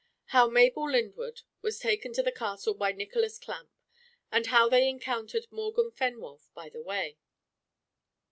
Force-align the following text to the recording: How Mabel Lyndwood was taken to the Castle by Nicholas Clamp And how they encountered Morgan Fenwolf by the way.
How 0.33 0.49
Mabel 0.49 0.89
Lyndwood 0.89 1.41
was 1.61 1.77
taken 1.77 2.11
to 2.13 2.23
the 2.23 2.31
Castle 2.31 2.73
by 2.73 2.91
Nicholas 2.91 3.37
Clamp 3.37 3.69
And 4.31 4.47
how 4.47 4.67
they 4.67 4.89
encountered 4.89 5.45
Morgan 5.51 5.91
Fenwolf 5.91 6.51
by 6.55 6.69
the 6.69 6.81
way. 6.81 7.19